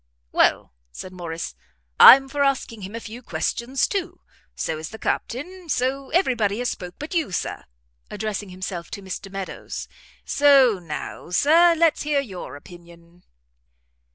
"Well," 0.31 0.73
said 0.91 1.13
Morrice, 1.13 1.53
"I'm 1.99 2.27
for 2.27 2.43
asking 2.43 2.81
him 2.81 2.95
a 2.95 2.99
few 2.99 3.21
questions 3.21 3.87
too; 3.87 4.21
so 4.55 4.79
is 4.79 4.89
the 4.89 4.97
Captain; 4.97 5.69
so 5.69 6.09
every 6.09 6.33
body 6.33 6.57
has 6.57 6.71
spoke 6.71 6.95
but 6.97 7.13
you, 7.13 7.31
Sir," 7.31 7.65
addressing 8.09 8.49
himself 8.49 8.89
to 8.89 9.03
Mr 9.03 9.31
Meadows, 9.31 9.87
"So 10.25 10.79
now, 10.79 11.29
Sir, 11.29 11.75
let's 11.77 12.01
hear 12.01 12.19
your 12.19 12.55
opinion." 12.55 13.25